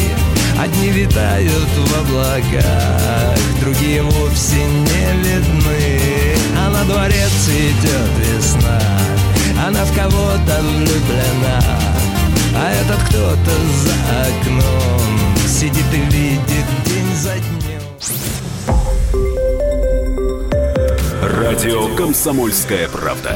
Одни 0.62 0.90
витают 0.90 1.70
в 1.76 2.00
облаках 2.00 3.40
Другие 3.60 4.04
вовсе 4.04 4.64
не 4.64 5.24
видны. 5.24 6.00
А 6.56 6.70
на 6.70 6.84
дворе 6.86 7.26
цветет 7.44 8.12
весна. 8.20 8.80
Она 9.66 9.84
в 9.86 9.96
кого-то 9.96 10.62
влюблена. 10.62 11.60
А 12.56 12.72
этот 12.72 13.02
кто-то 13.08 13.52
за 13.84 13.94
окном 14.22 15.24
Сидит 15.48 15.94
и 15.94 15.98
видит 16.16 16.68
день 16.86 17.16
за 17.16 17.34
днем. 17.40 17.82
Радио 21.24 21.96
«Комсомольская 21.96 22.88
правда». 22.90 23.36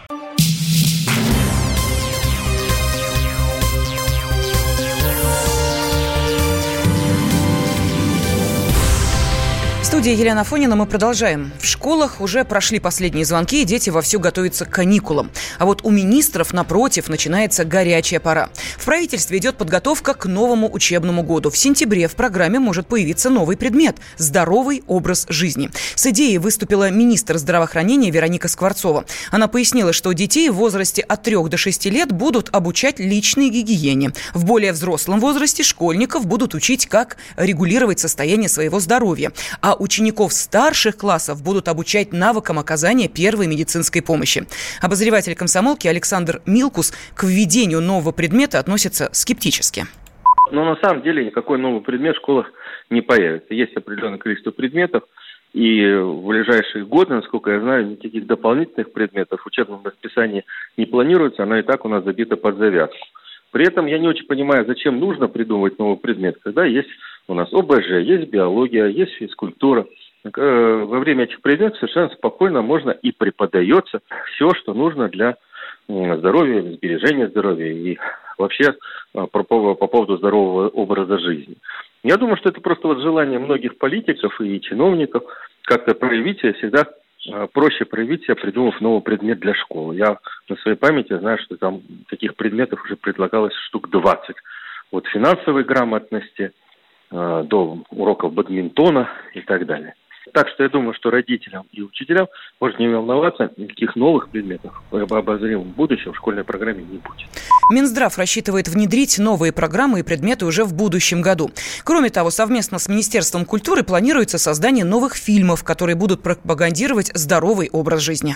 Студии 10.01 10.19
Елена 10.19 10.43
Фонина 10.43 10.75
мы 10.75 10.87
продолжаем. 10.87 11.51
В 11.59 11.65
школах 11.67 12.21
уже 12.21 12.43
прошли 12.43 12.79
последние 12.79 13.23
звонки, 13.23 13.61
и 13.61 13.65
дети 13.65 13.91
вовсю 13.91 14.19
готовятся 14.19 14.65
к 14.65 14.71
каникулам. 14.71 15.29
А 15.59 15.67
вот 15.67 15.81
у 15.83 15.91
министров, 15.91 16.53
напротив, 16.53 17.07
начинается 17.07 17.65
горячая 17.65 18.19
пора. 18.19 18.49
В 18.77 18.85
правительстве 18.85 19.37
идет 19.37 19.57
подготовка 19.57 20.15
к 20.15 20.25
новому 20.25 20.73
учебному 20.73 21.21
году. 21.21 21.51
В 21.51 21.57
сентябре 21.59 22.07
в 22.07 22.15
программе 22.15 22.57
может 22.57 22.87
появиться 22.87 23.29
новый 23.29 23.57
предмет– 23.57 23.97
здоровый 24.17 24.83
образ 24.87 25.27
жизни. 25.29 25.69
С 25.93 26.07
идеей 26.07 26.39
выступила 26.39 26.89
министр 26.89 27.37
здравоохранения 27.37 28.09
Вероника 28.09 28.47
Скворцова. 28.47 29.05
Она 29.29 29.47
пояснила, 29.47 29.93
что 29.93 30.13
детей 30.13 30.49
в 30.49 30.55
возрасте 30.55 31.03
от 31.03 31.21
3 31.21 31.47
до 31.47 31.57
6 31.57 31.85
лет 31.85 32.11
будут 32.11 32.49
обучать 32.51 32.97
личной 32.97 33.49
гигиене. 33.49 34.13
В 34.33 34.45
более 34.45 34.73
взрослом 34.73 35.19
возрасте 35.19 35.61
школьников 35.61 36.25
будут 36.25 36.55
учить, 36.55 36.87
как 36.87 37.17
регулировать 37.37 37.99
состояние 37.99 38.49
своего 38.49 38.79
здоровья. 38.79 39.31
А 39.61 39.75
учеников 39.91 40.31
старших 40.31 40.95
классов 40.95 41.43
будут 41.43 41.67
обучать 41.67 42.13
навыкам 42.13 42.57
оказания 42.59 43.09
первой 43.09 43.47
медицинской 43.47 44.01
помощи. 44.01 44.43
Обозреватель 44.81 45.35
комсомолки 45.35 45.85
Александр 45.85 46.41
Милкус 46.45 46.93
к 47.13 47.25
введению 47.25 47.81
нового 47.81 48.13
предмета 48.13 48.59
относится 48.59 49.09
скептически. 49.11 49.83
Но 50.51 50.63
на 50.63 50.77
самом 50.77 51.01
деле 51.01 51.25
никакой 51.25 51.57
новый 51.57 51.81
предмет 51.81 52.15
в 52.15 52.19
школах 52.19 52.47
не 52.89 53.01
появится. 53.01 53.53
Есть 53.53 53.75
определенное 53.75 54.17
количество 54.17 54.51
предметов, 54.51 55.03
и 55.51 55.93
в 55.93 56.25
ближайшие 56.25 56.85
годы, 56.85 57.15
насколько 57.15 57.51
я 57.51 57.59
знаю, 57.59 57.87
никаких 57.87 58.25
дополнительных 58.25 58.93
предметов 58.93 59.41
в 59.41 59.47
учебном 59.47 59.81
расписании 59.83 60.45
не 60.77 60.85
планируется, 60.85 61.43
оно 61.43 61.57
и 61.57 61.63
так 61.63 61.83
у 61.83 61.89
нас 61.89 62.05
забито 62.05 62.37
под 62.37 62.57
завязку. 62.57 62.97
При 63.51 63.67
этом 63.67 63.85
я 63.87 63.99
не 63.99 64.07
очень 64.07 64.25
понимаю, 64.25 64.65
зачем 64.65 64.99
нужно 64.99 65.27
придумывать 65.27 65.77
новый 65.77 65.97
предмет, 65.97 66.37
когда 66.41 66.63
есть 66.63 66.87
у 67.27 67.33
нас 67.33 67.51
ОБЖ, 67.53 68.01
есть 68.03 68.29
биология, 68.29 68.87
есть 68.87 69.13
физкультура. 69.13 69.85
Э, 70.23 70.83
во 70.85 70.99
время 70.99 71.23
этих 71.23 71.41
предметов 71.41 71.79
совершенно 71.79 72.09
спокойно 72.09 72.61
можно 72.61 72.91
и 72.91 73.11
преподается 73.11 74.01
все, 74.33 74.49
что 74.55 74.73
нужно 74.73 75.07
для 75.09 75.37
здоровья, 75.87 76.61
сбережения 76.61 77.27
здоровья 77.27 77.71
и 77.71 77.97
вообще 78.37 78.75
э, 79.13 79.27
по, 79.31 79.43
по 79.43 79.87
поводу 79.87 80.17
здорового 80.17 80.69
образа 80.69 81.17
жизни. 81.19 81.55
Я 82.03 82.17
думаю, 82.17 82.37
что 82.37 82.49
это 82.49 82.61
просто 82.61 82.87
вот 82.87 82.99
желание 82.99 83.39
многих 83.39 83.77
политиков 83.77 84.39
и 84.41 84.59
чиновников 84.61 85.23
как-то 85.63 85.93
проявить 85.93 86.39
себя 86.39 86.53
всегда 86.53 86.87
э, 87.31 87.47
проще 87.53 87.85
проявить 87.85 88.23
себя, 88.23 88.35
придумав 88.35 88.79
новый 88.81 89.01
предмет 89.01 89.39
для 89.39 89.53
школы. 89.53 89.95
Я 89.95 90.17
на 90.49 90.55
своей 90.57 90.77
памяти 90.77 91.17
знаю, 91.17 91.37
что 91.39 91.57
там 91.57 91.81
таких 92.09 92.35
предметов 92.35 92.83
уже 92.83 92.95
предлагалось 92.95 93.53
штук 93.67 93.89
20. 93.89 94.35
От 94.91 95.07
финансовой 95.07 95.63
грамотности 95.63 96.51
до 97.11 97.79
уроков 97.91 98.33
бадминтона 98.33 99.09
и 99.33 99.41
так 99.41 99.65
далее. 99.65 99.95
Так 100.33 100.47
что 100.49 100.63
я 100.63 100.69
думаю, 100.69 100.93
что 100.93 101.09
родителям 101.09 101.65
и 101.71 101.81
учителям 101.81 102.27
можно 102.59 102.79
не 102.79 102.87
волноваться, 102.87 103.51
никаких 103.57 103.95
новых 103.95 104.29
предметов 104.29 104.71
в 104.91 105.13
обозримом 105.13 105.69
будущем 105.71 106.13
в 106.13 106.17
школьной 106.17 106.43
программе 106.43 106.83
не 106.83 106.99
будет. 106.99 107.27
Минздрав 107.71 108.17
рассчитывает 108.17 108.67
внедрить 108.67 109.17
новые 109.17 109.51
программы 109.51 110.01
и 110.01 110.03
предметы 110.03 110.45
уже 110.45 110.63
в 110.63 110.73
будущем 110.73 111.21
году. 111.21 111.49
Кроме 111.83 112.09
того, 112.09 112.29
совместно 112.29 112.79
с 112.79 112.87
Министерством 112.87 113.45
культуры 113.45 113.83
планируется 113.83 114.37
создание 114.37 114.85
новых 114.85 115.15
фильмов, 115.15 115.63
которые 115.63 115.95
будут 115.95 116.21
пропагандировать 116.21 117.11
здоровый 117.13 117.69
образ 117.71 118.01
жизни. 118.01 118.29